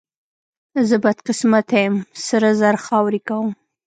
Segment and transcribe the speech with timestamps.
[0.87, 1.95] زه بدقسمته یم،
[2.25, 3.49] سره زر خاورې کوم.